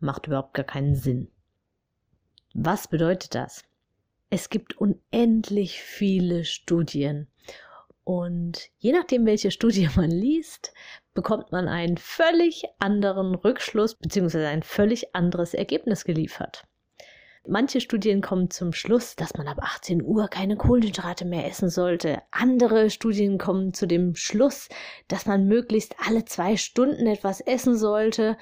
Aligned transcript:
macht 0.00 0.26
überhaupt 0.26 0.54
gar 0.54 0.64
keinen 0.64 0.94
Sinn. 0.94 1.30
Was 2.54 2.88
bedeutet 2.88 3.34
das? 3.34 3.64
Es 4.30 4.50
gibt 4.50 4.76
unendlich 4.76 5.80
viele 5.80 6.44
Studien. 6.44 7.28
Und 8.04 8.70
je 8.78 8.92
nachdem, 8.92 9.26
welche 9.26 9.50
Studie 9.50 9.88
man 9.96 10.10
liest, 10.10 10.72
bekommt 11.14 11.52
man 11.52 11.68
einen 11.68 11.96
völlig 11.96 12.64
anderen 12.78 13.34
Rückschluss 13.34 13.94
bzw. 13.96 14.46
ein 14.46 14.62
völlig 14.62 15.14
anderes 15.14 15.54
Ergebnis 15.54 16.04
geliefert. 16.04 16.66
Manche 17.46 17.80
Studien 17.80 18.20
kommen 18.20 18.50
zum 18.50 18.74
Schluss, 18.74 19.16
dass 19.16 19.34
man 19.38 19.48
ab 19.48 19.58
18 19.62 20.02
Uhr 20.02 20.28
keine 20.28 20.56
Kohlenhydrate 20.56 21.24
mehr 21.24 21.46
essen 21.46 21.70
sollte. 21.70 22.20
Andere 22.30 22.90
Studien 22.90 23.38
kommen 23.38 23.72
zu 23.72 23.86
dem 23.86 24.14
Schluss, 24.14 24.68
dass 25.08 25.24
man 25.24 25.46
möglichst 25.46 25.96
alle 26.06 26.26
zwei 26.26 26.58
Stunden 26.58 27.06
etwas 27.06 27.40
essen 27.40 27.76
sollte. 27.76 28.36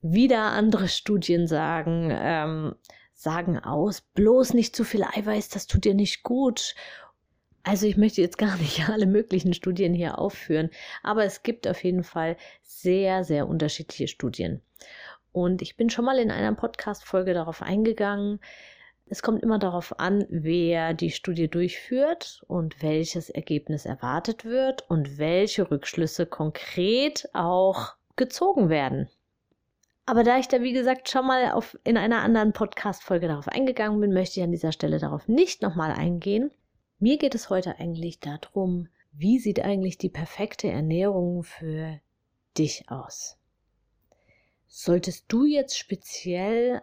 Wieder 0.00 0.52
andere 0.52 0.88
Studien 0.88 1.46
sagen, 1.46 2.10
ähm, 2.12 2.74
sagen 3.14 3.58
aus, 3.58 4.00
bloß 4.00 4.54
nicht 4.54 4.76
zu 4.76 4.84
viel 4.84 5.02
Eiweiß, 5.02 5.48
das 5.48 5.66
tut 5.66 5.84
dir 5.84 5.94
nicht 5.94 6.22
gut. 6.22 6.76
Also 7.64 7.86
ich 7.86 7.96
möchte 7.96 8.20
jetzt 8.20 8.38
gar 8.38 8.56
nicht 8.56 8.88
alle 8.88 9.06
möglichen 9.06 9.54
Studien 9.54 9.94
hier 9.94 10.18
aufführen, 10.18 10.70
aber 11.02 11.24
es 11.24 11.42
gibt 11.42 11.66
auf 11.66 11.82
jeden 11.82 12.04
Fall 12.04 12.36
sehr, 12.62 13.24
sehr 13.24 13.48
unterschiedliche 13.48 14.06
Studien. 14.06 14.62
Und 15.32 15.62
ich 15.62 15.76
bin 15.76 15.90
schon 15.90 16.04
mal 16.04 16.18
in 16.18 16.30
einer 16.30 16.54
Podcast-Folge 16.54 17.34
darauf 17.34 17.60
eingegangen. 17.60 18.40
Es 19.06 19.22
kommt 19.22 19.42
immer 19.42 19.58
darauf 19.58 19.98
an, 19.98 20.26
wer 20.30 20.94
die 20.94 21.10
Studie 21.10 21.48
durchführt 21.48 22.42
und 22.46 22.82
welches 22.82 23.30
Ergebnis 23.30 23.84
erwartet 23.84 24.44
wird 24.44 24.88
und 24.88 25.18
welche 25.18 25.70
Rückschlüsse 25.70 26.26
konkret 26.26 27.28
auch 27.32 27.94
gezogen 28.16 28.68
werden. 28.68 29.08
Aber 30.08 30.24
da 30.24 30.38
ich 30.38 30.48
da, 30.48 30.62
wie 30.62 30.72
gesagt, 30.72 31.10
schon 31.10 31.26
mal 31.26 31.52
auf, 31.52 31.78
in 31.84 31.98
einer 31.98 32.22
anderen 32.22 32.54
Podcast-Folge 32.54 33.28
darauf 33.28 33.46
eingegangen 33.46 34.00
bin, 34.00 34.14
möchte 34.14 34.40
ich 34.40 34.44
an 34.44 34.52
dieser 34.52 34.72
Stelle 34.72 34.98
darauf 34.98 35.28
nicht 35.28 35.60
nochmal 35.60 35.92
eingehen. 35.92 36.50
Mir 36.98 37.18
geht 37.18 37.34
es 37.34 37.50
heute 37.50 37.78
eigentlich 37.78 38.18
darum, 38.18 38.88
wie 39.12 39.38
sieht 39.38 39.60
eigentlich 39.60 39.98
die 39.98 40.08
perfekte 40.08 40.70
Ernährung 40.70 41.42
für 41.42 42.00
dich 42.56 42.86
aus? 42.88 43.36
Solltest 44.66 45.26
du 45.28 45.44
jetzt 45.44 45.76
speziell 45.76 46.80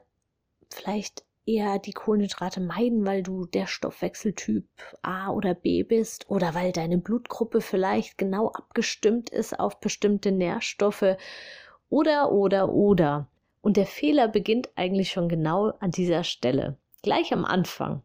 vielleicht 0.69 1.25
eher 1.47 1.79
die 1.79 1.93
Kohlenhydrate 1.93 2.61
meiden, 2.61 3.07
weil 3.07 3.23
du 3.23 3.47
der 3.47 3.65
Stoffwechseltyp 3.65 4.67
A 5.01 5.31
oder 5.31 5.55
B 5.55 5.81
bist 5.81 6.29
oder 6.29 6.53
weil 6.53 6.71
deine 6.71 6.99
Blutgruppe 6.99 7.61
vielleicht 7.61 8.19
genau 8.19 8.51
abgestimmt 8.51 9.31
ist 9.31 9.59
auf 9.59 9.79
bestimmte 9.79 10.31
Nährstoffe 10.31 11.17
oder, 11.89 12.31
oder, 12.31 12.73
oder. 12.73 13.27
Und 13.61 13.77
der 13.77 13.85
Fehler 13.85 14.27
beginnt 14.27 14.69
eigentlich 14.75 15.11
schon 15.11 15.29
genau 15.29 15.73
an 15.79 15.91
dieser 15.91 16.23
Stelle, 16.23 16.77
gleich 17.01 17.33
am 17.33 17.45
Anfang. 17.45 18.01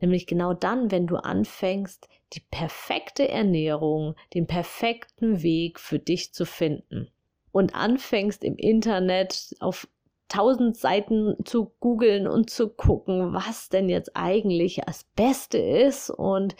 Nämlich 0.00 0.26
genau 0.26 0.54
dann, 0.54 0.90
wenn 0.90 1.06
du 1.06 1.16
anfängst, 1.16 2.08
die 2.32 2.40
perfekte 2.40 3.28
Ernährung, 3.28 4.14
den 4.34 4.46
perfekten 4.46 5.42
Weg 5.42 5.80
für 5.80 5.98
dich 5.98 6.32
zu 6.32 6.44
finden. 6.46 7.10
Und 7.52 7.74
anfängst 7.74 8.44
im 8.44 8.56
Internet 8.56 9.56
auf 9.60 9.88
tausend 10.28 10.76
Seiten 10.76 11.36
zu 11.44 11.72
googeln 11.80 12.26
und 12.26 12.50
zu 12.50 12.68
gucken, 12.68 13.32
was 13.32 13.70
denn 13.70 13.88
jetzt 13.88 14.14
eigentlich 14.14 14.82
das 14.86 15.04
Beste 15.16 15.58
ist 15.58 16.10
und 16.10 16.54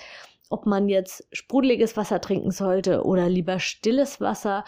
ob 0.50 0.65
man 0.65 0.89
jetzt 0.89 1.28
sprudeliges 1.31 1.97
Wasser 1.97 2.21
trinken 2.21 2.50
sollte 2.50 3.05
oder 3.05 3.28
lieber 3.28 3.61
stilles 3.61 4.21
Wasser 4.21 4.65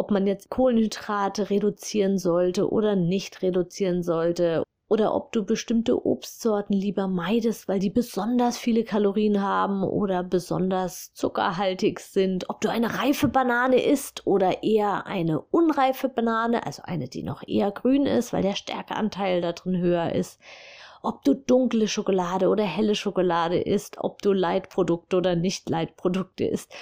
ob 0.00 0.10
man 0.10 0.26
jetzt 0.26 0.48
Kohlenhydrate 0.48 1.50
reduzieren 1.50 2.16
sollte 2.16 2.70
oder 2.70 2.96
nicht 2.96 3.42
reduzieren 3.42 4.02
sollte 4.02 4.62
oder 4.88 5.14
ob 5.14 5.30
du 5.32 5.44
bestimmte 5.44 6.06
Obstsorten 6.06 6.72
lieber 6.74 7.06
meidest, 7.06 7.68
weil 7.68 7.80
die 7.80 7.90
besonders 7.90 8.56
viele 8.56 8.82
Kalorien 8.82 9.42
haben 9.42 9.84
oder 9.84 10.22
besonders 10.22 11.12
zuckerhaltig 11.12 12.00
sind, 12.00 12.48
ob 12.48 12.62
du 12.62 12.70
eine 12.70 12.98
reife 12.98 13.28
Banane 13.28 13.84
isst 13.84 14.26
oder 14.26 14.62
eher 14.62 15.06
eine 15.06 15.38
unreife 15.42 16.08
Banane, 16.08 16.64
also 16.64 16.80
eine, 16.82 17.08
die 17.08 17.22
noch 17.22 17.46
eher 17.46 17.70
grün 17.70 18.06
ist, 18.06 18.32
weil 18.32 18.42
der 18.42 18.56
Stärkeanteil 18.56 19.42
da 19.42 19.52
drin 19.52 19.76
höher 19.76 20.14
ist, 20.14 20.40
ob 21.02 21.24
du 21.24 21.34
dunkle 21.34 21.88
Schokolade 21.88 22.48
oder 22.48 22.64
helle 22.64 22.94
Schokolade 22.94 23.60
isst, 23.60 23.98
ob 23.98 24.22
du 24.22 24.32
Leitprodukte 24.32 25.18
oder 25.18 25.36
nicht 25.36 25.68
Leitprodukte 25.68 26.46
isst. 26.46 26.72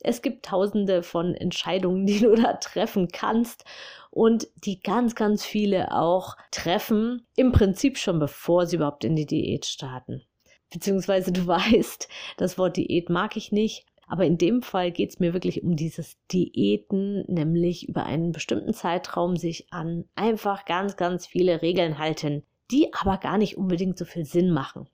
Es 0.00 0.22
gibt 0.22 0.46
tausende 0.46 1.02
von 1.02 1.34
Entscheidungen, 1.34 2.06
die 2.06 2.20
du 2.20 2.34
da 2.34 2.54
treffen 2.54 3.08
kannst 3.08 3.64
und 4.10 4.48
die 4.56 4.80
ganz, 4.80 5.14
ganz 5.14 5.44
viele 5.44 5.92
auch 5.94 6.36
treffen, 6.50 7.26
im 7.36 7.52
Prinzip 7.52 7.98
schon 7.98 8.18
bevor 8.18 8.66
sie 8.66 8.76
überhaupt 8.76 9.04
in 9.04 9.16
die 9.16 9.26
Diät 9.26 9.66
starten. 9.66 10.22
Beziehungsweise 10.70 11.32
du 11.32 11.46
weißt, 11.46 12.08
das 12.36 12.58
Wort 12.58 12.76
Diät 12.76 13.10
mag 13.10 13.36
ich 13.36 13.52
nicht, 13.52 13.86
aber 14.08 14.24
in 14.24 14.38
dem 14.38 14.62
Fall 14.62 14.90
geht 14.90 15.10
es 15.10 15.20
mir 15.20 15.34
wirklich 15.34 15.62
um 15.62 15.76
dieses 15.76 16.16
Diäten, 16.32 17.24
nämlich 17.26 17.88
über 17.88 18.06
einen 18.06 18.32
bestimmten 18.32 18.72
Zeitraum 18.72 19.36
sich 19.36 19.70
an 19.70 20.06
einfach 20.14 20.64
ganz, 20.64 20.96
ganz 20.96 21.26
viele 21.26 21.60
Regeln 21.60 21.98
halten, 21.98 22.42
die 22.70 22.92
aber 22.94 23.18
gar 23.18 23.36
nicht 23.36 23.58
unbedingt 23.58 23.98
so 23.98 24.06
viel 24.06 24.24
Sinn 24.24 24.50
machen. 24.50 24.88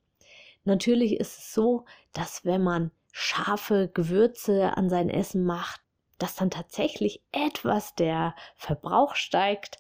Natürlich 0.64 1.20
ist 1.20 1.38
es 1.38 1.54
so, 1.54 1.84
dass 2.12 2.44
wenn 2.44 2.62
man 2.62 2.90
scharfe 3.16 3.88
Gewürze 3.94 4.76
an 4.76 4.90
sein 4.90 5.08
Essen 5.08 5.44
macht, 5.44 5.80
dass 6.18 6.34
dann 6.34 6.50
tatsächlich 6.50 7.22
etwas 7.30 7.94
der 7.94 8.34
Verbrauch 8.56 9.14
steigt 9.14 9.78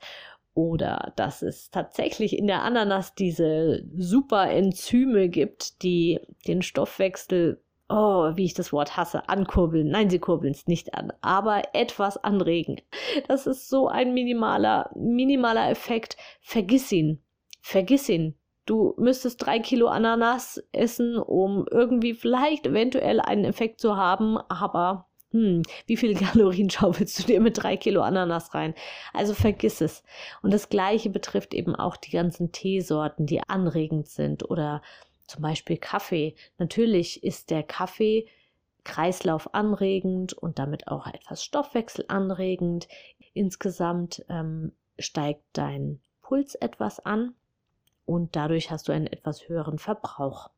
oder 0.54 1.12
dass 1.16 1.42
es 1.42 1.68
tatsächlich 1.72 2.38
in 2.38 2.46
der 2.46 2.62
Ananas 2.62 3.16
diese 3.16 3.84
super 3.96 4.48
Enzyme 4.48 5.28
gibt, 5.28 5.82
die 5.82 6.20
den 6.46 6.62
Stoffwechsel, 6.62 7.60
oh, 7.88 8.30
wie 8.36 8.44
ich 8.44 8.54
das 8.54 8.72
Wort 8.72 8.96
hasse, 8.96 9.28
ankurbeln. 9.28 9.88
Nein, 9.88 10.10
sie 10.10 10.20
kurbeln 10.20 10.52
es 10.52 10.68
nicht 10.68 10.94
an, 10.94 11.12
aber 11.20 11.74
etwas 11.74 12.16
anregen. 12.16 12.80
Das 13.26 13.48
ist 13.48 13.68
so 13.68 13.88
ein 13.88 14.14
minimaler, 14.14 14.92
minimaler 14.94 15.70
Effekt. 15.70 16.16
Vergiss 16.40 16.92
ihn. 16.92 17.20
Vergiss 17.62 18.08
ihn. 18.08 18.38
Du 18.66 18.94
müsstest 18.96 19.44
drei 19.44 19.58
Kilo 19.58 19.88
Ananas 19.88 20.62
essen, 20.72 21.18
um 21.18 21.66
irgendwie 21.70 22.14
vielleicht 22.14 22.66
eventuell 22.66 23.20
einen 23.20 23.44
Effekt 23.44 23.80
zu 23.80 23.96
haben, 23.96 24.38
aber 24.48 25.06
hm, 25.32 25.62
wie 25.86 25.96
viele 25.96 26.14
Kalorien 26.20 26.70
schaufelst 26.70 27.18
du 27.18 27.22
dir 27.24 27.40
mit 27.40 27.62
drei 27.62 27.76
Kilo 27.76 28.02
Ananas 28.02 28.54
rein? 28.54 28.74
Also 29.12 29.34
vergiss 29.34 29.80
es. 29.80 30.02
Und 30.42 30.52
das 30.54 30.68
Gleiche 30.68 31.10
betrifft 31.10 31.52
eben 31.52 31.74
auch 31.74 31.96
die 31.96 32.12
ganzen 32.12 32.52
Teesorten, 32.52 33.26
die 33.26 33.42
anregend 33.46 34.08
sind 34.08 34.48
oder 34.48 34.80
zum 35.26 35.42
Beispiel 35.42 35.76
Kaffee. 35.76 36.34
Natürlich 36.58 37.22
ist 37.22 37.50
der 37.50 37.62
Kaffee 37.62 38.26
Kreislauf 38.84 39.54
anregend 39.54 40.34
und 40.34 40.58
damit 40.58 40.88
auch 40.88 41.06
etwas 41.06 41.42
Stoffwechsel 41.42 42.04
anregend. 42.08 42.86
Insgesamt 43.32 44.24
ähm, 44.28 44.72
steigt 44.98 45.42
dein 45.54 46.00
Puls 46.22 46.54
etwas 46.54 47.00
an 47.00 47.34
und 48.06 48.36
dadurch 48.36 48.70
hast 48.70 48.88
du 48.88 48.92
einen 48.92 49.06
etwas 49.06 49.48
höheren 49.48 49.78
Verbrauch. 49.78 50.50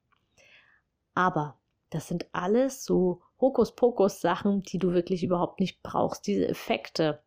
Aber 1.14 1.58
das 1.90 2.08
sind 2.08 2.26
alles 2.32 2.84
so 2.84 3.22
Hokuspokus-Sachen, 3.40 4.62
die 4.62 4.78
du 4.78 4.92
wirklich 4.92 5.22
überhaupt 5.22 5.60
nicht 5.60 5.82
brauchst. 5.82 6.26
Diese 6.26 6.48
Effekte, 6.48 7.22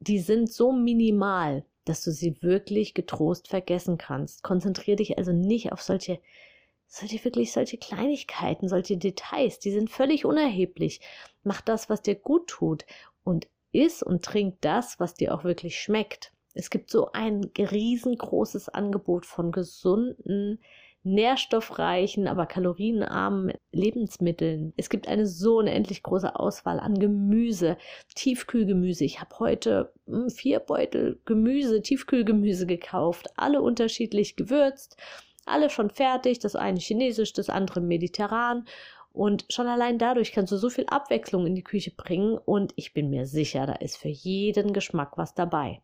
die 0.00 0.18
sind 0.18 0.52
so 0.52 0.72
minimal, 0.72 1.64
dass 1.84 2.04
du 2.04 2.12
sie 2.12 2.42
wirklich 2.42 2.94
getrost 2.94 3.48
vergessen 3.48 3.98
kannst. 3.98 4.42
Konzentriere 4.42 4.96
dich 4.96 5.18
also 5.18 5.32
nicht 5.32 5.72
auf 5.72 5.82
solche, 5.82 6.20
solche 6.86 7.22
wirklich 7.24 7.52
solche 7.52 7.78
Kleinigkeiten, 7.78 8.68
solche 8.68 8.96
Details. 8.96 9.58
Die 9.58 9.72
sind 9.72 9.90
völlig 9.90 10.24
unerheblich. 10.24 11.00
Mach 11.42 11.60
das, 11.60 11.88
was 11.88 12.02
dir 12.02 12.14
gut 12.14 12.48
tut 12.48 12.84
und 13.24 13.48
iss 13.72 14.02
und 14.02 14.24
trink 14.24 14.58
das, 14.60 15.00
was 15.00 15.14
dir 15.14 15.34
auch 15.34 15.44
wirklich 15.44 15.80
schmeckt. 15.80 16.32
Es 16.54 16.70
gibt 16.70 16.90
so 16.90 17.12
ein 17.12 17.50
riesengroßes 17.56 18.68
Angebot 18.70 19.26
von 19.26 19.52
gesunden 19.52 20.58
nährstoffreichen, 21.02 22.28
aber 22.28 22.46
kalorienarmen 22.46 23.54
Lebensmitteln. 23.72 24.74
Es 24.76 24.90
gibt 24.90 25.08
eine 25.08 25.26
so 25.26 25.58
unendlich 25.58 26.02
große 26.02 26.36
Auswahl 26.36 26.78
an 26.78 26.98
Gemüse, 26.98 27.78
Tiefkühlgemüse. 28.14 29.04
Ich 29.04 29.20
habe 29.20 29.38
heute 29.38 29.92
hm, 30.06 30.28
vier 30.28 30.60
Beutel 30.60 31.20
Gemüse, 31.24 31.80
Tiefkühlgemüse 31.80 32.66
gekauft, 32.66 33.28
alle 33.36 33.62
unterschiedlich 33.62 34.36
gewürzt, 34.36 34.96
alle 35.46 35.70
schon 35.70 35.90
fertig, 35.90 36.38
das 36.38 36.54
eine 36.54 36.78
chinesisch, 36.78 37.32
das 37.32 37.48
andere 37.48 37.80
mediterran. 37.80 38.66
Und 39.12 39.46
schon 39.50 39.66
allein 39.66 39.98
dadurch 39.98 40.32
kannst 40.32 40.52
du 40.52 40.56
so 40.56 40.68
viel 40.70 40.86
Abwechslung 40.86 41.46
in 41.46 41.54
die 41.54 41.64
Küche 41.64 41.92
bringen 41.96 42.38
und 42.38 42.72
ich 42.76 42.92
bin 42.92 43.10
mir 43.10 43.26
sicher, 43.26 43.66
da 43.66 43.72
ist 43.74 43.96
für 43.96 44.08
jeden 44.08 44.72
Geschmack 44.72 45.16
was 45.16 45.34
dabei. 45.34 45.80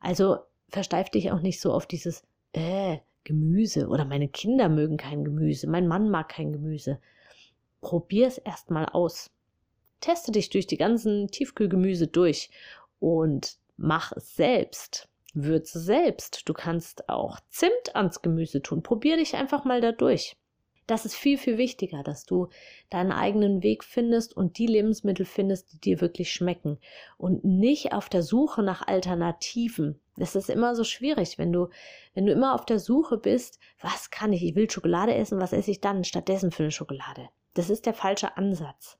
Also 0.00 0.38
versteif 0.68 1.10
dich 1.10 1.32
auch 1.32 1.40
nicht 1.40 1.60
so 1.60 1.72
auf 1.72 1.86
dieses 1.86 2.22
äh, 2.52 2.98
Gemüse 3.24 3.88
oder 3.88 4.04
meine 4.04 4.28
Kinder 4.28 4.68
mögen 4.68 4.96
kein 4.96 5.24
Gemüse, 5.24 5.68
mein 5.68 5.86
Mann 5.86 6.10
mag 6.10 6.28
kein 6.30 6.52
Gemüse. 6.52 7.00
Probier 7.80 8.26
es 8.26 8.38
erstmal 8.38 8.86
aus. 8.86 9.30
Teste 10.00 10.32
dich 10.32 10.50
durch 10.50 10.66
die 10.66 10.76
ganzen 10.76 11.28
Tiefkühlgemüse 11.28 12.06
durch 12.06 12.50
und 13.00 13.58
mach 13.76 14.12
es 14.12 14.34
selbst. 14.34 15.08
Würze 15.34 15.78
selbst. 15.78 16.48
Du 16.48 16.54
kannst 16.54 17.08
auch 17.08 17.38
Zimt 17.50 17.94
ans 17.94 18.22
Gemüse 18.22 18.62
tun. 18.62 18.82
Probier 18.82 19.16
dich 19.16 19.36
einfach 19.36 19.64
mal 19.64 19.80
da 19.80 19.92
durch. 19.92 20.36
Das 20.88 21.04
ist 21.04 21.14
viel, 21.14 21.36
viel 21.36 21.58
wichtiger, 21.58 22.02
dass 22.02 22.24
du 22.24 22.48
deinen 22.88 23.12
eigenen 23.12 23.62
Weg 23.62 23.84
findest 23.84 24.34
und 24.34 24.56
die 24.56 24.66
Lebensmittel 24.66 25.26
findest, 25.26 25.70
die 25.70 25.80
dir 25.80 26.00
wirklich 26.00 26.32
schmecken 26.32 26.78
und 27.18 27.44
nicht 27.44 27.92
auf 27.92 28.08
der 28.08 28.22
Suche 28.22 28.62
nach 28.62 28.88
Alternativen. 28.88 30.00
Das 30.16 30.34
ist 30.34 30.48
immer 30.48 30.74
so 30.74 30.84
schwierig, 30.84 31.36
wenn 31.36 31.52
du, 31.52 31.68
wenn 32.14 32.24
du 32.24 32.32
immer 32.32 32.54
auf 32.54 32.64
der 32.64 32.78
Suche 32.78 33.18
bist, 33.18 33.60
was 33.82 34.10
kann 34.10 34.32
ich? 34.32 34.42
Ich 34.42 34.54
will 34.54 34.70
Schokolade 34.70 35.14
essen, 35.14 35.38
was 35.40 35.52
esse 35.52 35.70
ich 35.70 35.82
dann 35.82 36.04
stattdessen 36.04 36.50
für 36.50 36.62
eine 36.62 36.72
Schokolade? 36.72 37.28
Das 37.52 37.68
ist 37.68 37.84
der 37.84 37.94
falsche 37.94 38.38
Ansatz. 38.38 38.98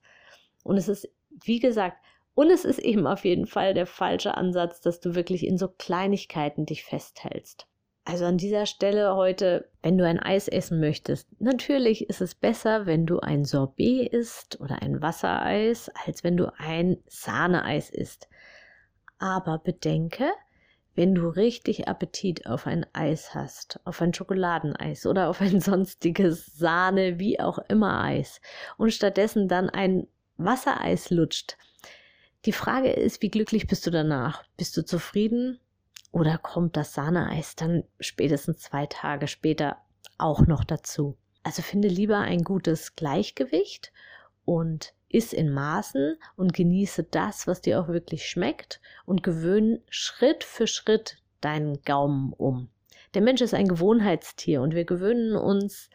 Und 0.63 0.77
es 0.77 0.89
ist, 0.89 1.09
wie 1.31 1.59
gesagt, 1.59 1.97
und 2.35 2.51
es 2.51 2.65
ist 2.65 2.79
eben 2.79 3.07
auf 3.07 3.25
jeden 3.25 3.47
Fall 3.47 3.73
der 3.73 3.87
falsche 3.87 4.37
Ansatz, 4.37 4.79
dass 4.79 4.99
du 4.99 5.15
wirklich 5.15 5.43
in 5.43 5.57
so 5.57 5.67
Kleinigkeiten 5.67 6.67
dich 6.67 6.83
festhältst. 6.83 7.68
Also 8.09 8.25
an 8.25 8.39
dieser 8.39 8.65
Stelle 8.65 9.15
heute, 9.15 9.69
wenn 9.83 9.99
du 9.99 10.03
ein 10.03 10.19
Eis 10.19 10.47
essen 10.47 10.79
möchtest, 10.79 11.27
natürlich 11.39 12.09
ist 12.09 12.21
es 12.21 12.33
besser, 12.33 12.87
wenn 12.87 13.05
du 13.05 13.19
ein 13.19 13.45
Sorbet 13.45 14.11
isst 14.11 14.59
oder 14.59 14.81
ein 14.81 14.99
Wassereis, 14.99 15.91
als 16.07 16.23
wenn 16.23 16.35
du 16.35 16.51
ein 16.57 16.97
Sahneeis 17.05 17.91
isst. 17.91 18.27
Aber 19.19 19.59
bedenke, 19.59 20.25
wenn 20.95 21.13
du 21.13 21.27
richtig 21.27 21.87
Appetit 21.87 22.47
auf 22.47 22.65
ein 22.65 22.83
Eis 22.93 23.35
hast, 23.35 23.79
auf 23.83 24.01
ein 24.01 24.15
Schokoladeneis 24.15 25.05
oder 25.05 25.29
auf 25.29 25.39
ein 25.39 25.61
sonstiges 25.61 26.47
Sahne, 26.47 27.19
wie 27.19 27.39
auch 27.39 27.59
immer 27.67 28.03
Eis 28.03 28.41
und 28.77 28.91
stattdessen 28.91 29.47
dann 29.47 29.69
ein 29.69 30.07
Wassereis 30.35 31.11
lutscht. 31.11 31.57
Die 32.45 32.53
Frage 32.53 32.91
ist, 32.91 33.21
wie 33.21 33.29
glücklich 33.29 33.67
bist 33.67 33.85
du 33.85 33.91
danach? 33.91 34.45
Bist 34.57 34.75
du 34.77 34.83
zufrieden? 34.83 35.59
Oder 36.11 36.37
kommt 36.37 36.75
das 36.75 36.93
Sahneeis 36.93 37.55
dann 37.55 37.83
spätestens 37.99 38.59
zwei 38.59 38.85
Tage 38.87 39.27
später 39.27 39.77
auch 40.17 40.41
noch 40.41 40.63
dazu? 40.63 41.17
Also 41.43 41.61
finde 41.61 41.87
lieber 41.87 42.19
ein 42.19 42.43
gutes 42.43 42.95
Gleichgewicht 42.95 43.91
und 44.45 44.93
iss 45.07 45.33
in 45.33 45.51
Maßen 45.51 46.17
und 46.35 46.53
genieße 46.53 47.03
das, 47.03 47.47
was 47.47 47.61
dir 47.61 47.79
auch 47.79 47.87
wirklich 47.87 48.27
schmeckt 48.27 48.81
und 49.05 49.23
gewöhne 49.23 49.81
Schritt 49.89 50.43
für 50.43 50.67
Schritt 50.67 51.17
deinen 51.41 51.81
Gaumen 51.83 52.33
um. 52.33 52.69
Der 53.13 53.21
Mensch 53.21 53.41
ist 53.41 53.53
ein 53.53 53.67
Gewohnheitstier 53.67 54.61
und 54.61 54.75
wir 54.75 54.85
gewöhnen 54.85 55.35
uns 55.35 55.89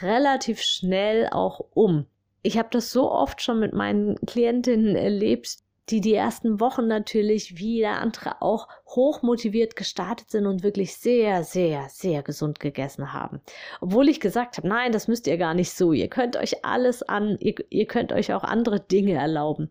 relativ 0.00 0.60
schnell 0.60 1.28
auch 1.30 1.60
um. 1.74 2.06
Ich 2.42 2.58
habe 2.58 2.68
das 2.70 2.90
so 2.90 3.10
oft 3.10 3.42
schon 3.42 3.58
mit 3.58 3.72
meinen 3.72 4.16
Klientinnen 4.26 4.94
erlebt, 4.96 5.58
die 5.90 6.00
die 6.00 6.14
ersten 6.14 6.60
Wochen 6.60 6.86
natürlich 6.86 7.58
wie 7.58 7.80
der 7.80 8.00
andere 8.00 8.40
auch 8.40 8.68
hoch 8.86 9.22
motiviert 9.22 9.76
gestartet 9.76 10.30
sind 10.30 10.46
und 10.46 10.62
wirklich 10.62 10.96
sehr, 10.96 11.44
sehr, 11.44 11.88
sehr 11.90 12.22
gesund 12.22 12.58
gegessen 12.60 13.12
haben. 13.12 13.40
Obwohl 13.80 14.08
ich 14.08 14.20
gesagt 14.20 14.56
habe, 14.56 14.68
nein, 14.68 14.92
das 14.92 15.08
müsst 15.08 15.26
ihr 15.26 15.36
gar 15.36 15.54
nicht 15.54 15.72
so. 15.72 15.92
Ihr 15.92 16.08
könnt 16.08 16.36
euch 16.36 16.64
alles 16.64 17.02
an, 17.02 17.36
ihr, 17.40 17.54
ihr 17.68 17.86
könnt 17.86 18.12
euch 18.12 18.32
auch 18.32 18.44
andere 18.44 18.80
Dinge 18.80 19.14
erlauben. 19.14 19.70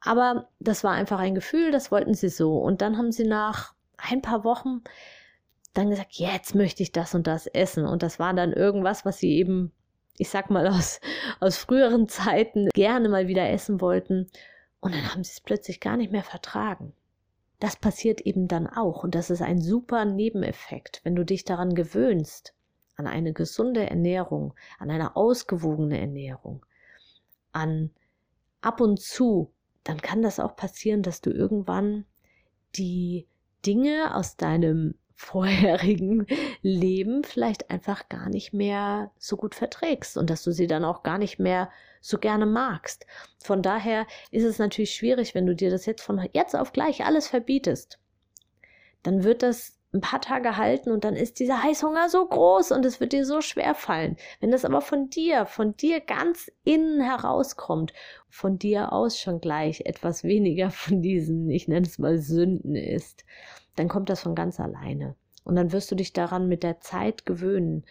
Aber 0.00 0.48
das 0.58 0.84
war 0.84 0.92
einfach 0.92 1.18
ein 1.18 1.34
Gefühl, 1.34 1.70
das 1.70 1.90
wollten 1.90 2.14
sie 2.14 2.28
so. 2.28 2.58
Und 2.58 2.82
dann 2.82 2.98
haben 2.98 3.12
sie 3.12 3.24
nach 3.24 3.74
ein 3.96 4.20
paar 4.20 4.44
Wochen 4.44 4.82
dann 5.74 5.90
gesagt, 5.90 6.14
jetzt 6.14 6.54
möchte 6.54 6.82
ich 6.82 6.92
das 6.92 7.14
und 7.14 7.26
das 7.26 7.46
essen. 7.46 7.86
Und 7.86 8.02
das 8.02 8.18
war 8.18 8.34
dann 8.34 8.52
irgendwas, 8.52 9.04
was 9.04 9.18
sie 9.18 9.30
eben, 9.38 9.72
ich 10.18 10.28
sag 10.28 10.50
mal, 10.50 10.66
aus, 10.68 11.00
aus 11.40 11.56
früheren 11.56 12.08
Zeiten 12.08 12.68
gerne 12.74 13.08
mal 13.08 13.28
wieder 13.28 13.48
essen 13.48 13.80
wollten. 13.80 14.28
Und 14.82 14.96
dann 14.96 15.12
haben 15.12 15.22
sie 15.22 15.30
es 15.30 15.40
plötzlich 15.40 15.78
gar 15.78 15.96
nicht 15.96 16.10
mehr 16.10 16.24
vertragen. 16.24 16.92
Das 17.60 17.76
passiert 17.76 18.20
eben 18.20 18.48
dann 18.48 18.66
auch 18.66 19.04
und 19.04 19.14
das 19.14 19.30
ist 19.30 19.40
ein 19.40 19.60
super 19.60 20.04
Nebeneffekt, 20.04 21.00
wenn 21.04 21.14
du 21.14 21.24
dich 21.24 21.44
daran 21.44 21.76
gewöhnst, 21.76 22.52
an 22.96 23.06
eine 23.06 23.32
gesunde 23.32 23.88
Ernährung, 23.88 24.54
an 24.80 24.90
eine 24.90 25.14
ausgewogene 25.14 26.00
Ernährung, 26.00 26.66
an 27.52 27.90
ab 28.60 28.80
und 28.80 29.00
zu, 29.00 29.52
dann 29.84 30.02
kann 30.02 30.20
das 30.20 30.40
auch 30.40 30.56
passieren, 30.56 31.02
dass 31.02 31.20
du 31.20 31.30
irgendwann 31.30 32.04
die 32.74 33.28
Dinge 33.64 34.16
aus 34.16 34.36
deinem 34.36 34.96
vorherigen 35.16 36.26
Leben 36.62 37.24
vielleicht 37.24 37.70
einfach 37.70 38.08
gar 38.08 38.28
nicht 38.28 38.52
mehr 38.52 39.10
so 39.18 39.36
gut 39.36 39.54
verträgst 39.54 40.16
und 40.16 40.30
dass 40.30 40.42
du 40.42 40.52
sie 40.52 40.66
dann 40.66 40.84
auch 40.84 41.02
gar 41.02 41.18
nicht 41.18 41.38
mehr 41.38 41.70
so 42.00 42.18
gerne 42.18 42.46
magst. 42.46 43.06
Von 43.42 43.62
daher 43.62 44.06
ist 44.30 44.44
es 44.44 44.58
natürlich 44.58 44.94
schwierig, 44.94 45.34
wenn 45.34 45.46
du 45.46 45.54
dir 45.54 45.70
das 45.70 45.86
jetzt 45.86 46.02
von 46.02 46.26
jetzt 46.32 46.54
auf 46.54 46.72
gleich 46.72 47.04
alles 47.04 47.28
verbietest. 47.28 47.98
Dann 49.02 49.24
wird 49.24 49.42
das 49.42 49.78
ein 49.92 50.00
paar 50.00 50.20
Tage 50.20 50.56
halten 50.56 50.90
und 50.90 51.04
dann 51.04 51.16
ist 51.16 51.38
dieser 51.38 51.62
Heißhunger 51.62 52.08
so 52.08 52.26
groß 52.26 52.72
und 52.72 52.84
es 52.86 52.98
wird 52.98 53.12
dir 53.12 53.26
so 53.26 53.42
schwer 53.42 53.74
fallen. 53.74 54.16
Wenn 54.40 54.50
das 54.50 54.64
aber 54.64 54.80
von 54.80 55.10
dir, 55.10 55.44
von 55.44 55.76
dir 55.76 56.00
ganz 56.00 56.50
innen 56.64 57.02
herauskommt, 57.02 57.92
von 58.30 58.58
dir 58.58 58.92
aus 58.92 59.18
schon 59.18 59.40
gleich 59.40 59.82
etwas 59.82 60.24
weniger 60.24 60.70
von 60.70 61.02
diesen, 61.02 61.50
ich 61.50 61.68
nenne 61.68 61.86
es 61.86 61.98
mal 61.98 62.18
Sünden 62.18 62.74
ist, 62.74 63.24
dann 63.76 63.88
kommt 63.88 64.08
das 64.08 64.22
von 64.22 64.34
ganz 64.34 64.60
alleine. 64.60 65.14
Und 65.44 65.56
dann 65.56 65.72
wirst 65.72 65.90
du 65.90 65.94
dich 65.94 66.12
daran 66.12 66.48
mit 66.48 66.62
der 66.62 66.80
Zeit 66.80 67.26
gewöhnen. 67.26 67.84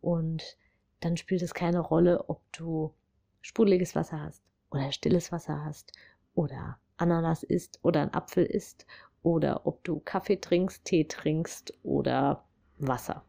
Und 0.00 0.56
dann 1.00 1.16
spielt 1.16 1.42
es 1.42 1.54
keine 1.54 1.80
Rolle, 1.80 2.28
ob 2.28 2.40
du 2.52 2.92
sprudeliges 3.40 3.94
Wasser 3.94 4.20
hast 4.20 4.42
oder 4.70 4.90
stilles 4.90 5.30
Wasser 5.30 5.64
hast 5.64 5.92
oder 6.34 6.78
Ananas 6.96 7.42
isst 7.42 7.78
oder 7.82 8.02
ein 8.02 8.14
Apfel 8.14 8.44
isst 8.44 8.86
oder 9.26 9.66
ob 9.66 9.82
du 9.82 9.98
Kaffee 9.98 10.40
trinkst, 10.40 10.84
Tee 10.84 11.04
trinkst 11.04 11.74
oder 11.82 12.44
Wasser. 12.78 13.24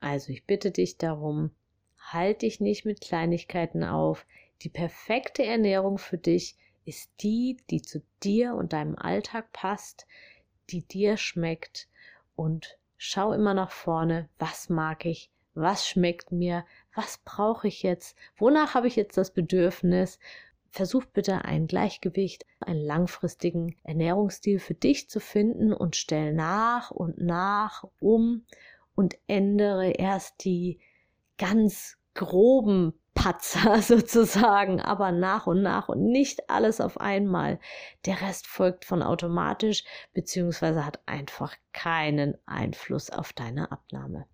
Also 0.00 0.32
ich 0.32 0.44
bitte 0.44 0.72
dich 0.72 0.98
darum, 0.98 1.52
halt 1.96 2.42
dich 2.42 2.58
nicht 2.58 2.84
mit 2.84 3.00
Kleinigkeiten 3.00 3.84
auf. 3.84 4.26
Die 4.62 4.68
perfekte 4.68 5.44
Ernährung 5.44 5.98
für 5.98 6.18
dich 6.18 6.56
ist 6.84 7.12
die, 7.20 7.58
die 7.70 7.80
zu 7.80 8.02
dir 8.24 8.56
und 8.56 8.72
deinem 8.72 8.96
Alltag 8.96 9.52
passt, 9.52 10.08
die 10.70 10.82
dir 10.82 11.16
schmeckt 11.16 11.86
und 12.34 12.76
schau 12.96 13.32
immer 13.32 13.54
nach 13.54 13.70
vorne, 13.70 14.28
was 14.40 14.68
mag 14.68 15.06
ich, 15.06 15.30
was 15.54 15.86
schmeckt 15.86 16.32
mir, 16.32 16.66
was 16.92 17.18
brauche 17.24 17.68
ich 17.68 17.84
jetzt, 17.84 18.18
wonach 18.36 18.74
habe 18.74 18.88
ich 18.88 18.96
jetzt 18.96 19.16
das 19.16 19.32
Bedürfnis. 19.32 20.18
Versuch 20.74 21.04
bitte 21.04 21.44
ein 21.44 21.68
Gleichgewicht, 21.68 22.44
einen 22.58 22.80
langfristigen 22.80 23.76
Ernährungsstil 23.84 24.58
für 24.58 24.74
dich 24.74 25.08
zu 25.08 25.20
finden 25.20 25.72
und 25.72 25.94
stell 25.94 26.32
nach 26.32 26.90
und 26.90 27.16
nach 27.18 27.84
um 28.00 28.44
und 28.96 29.16
ändere 29.28 29.92
erst 29.92 30.44
die 30.44 30.80
ganz 31.38 31.96
groben 32.14 32.92
Patzer 33.14 33.82
sozusagen, 33.82 34.80
aber 34.80 35.12
nach 35.12 35.46
und 35.46 35.62
nach 35.62 35.88
und 35.88 36.06
nicht 36.10 36.50
alles 36.50 36.80
auf 36.80 37.00
einmal. 37.00 37.60
Der 38.04 38.20
Rest 38.20 38.48
folgt 38.48 38.84
von 38.84 39.00
automatisch 39.00 39.84
beziehungsweise 40.12 40.84
hat 40.84 40.98
einfach 41.06 41.54
keinen 41.72 42.36
Einfluss 42.46 43.10
auf 43.10 43.32
deine 43.32 43.70
Abnahme. 43.70 44.26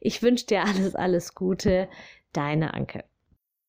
Ich 0.00 0.20
wünsche 0.20 0.46
dir 0.46 0.64
alles, 0.64 0.96
alles 0.96 1.36
Gute, 1.36 1.88
deine 2.32 2.74
Anke. 2.74 3.04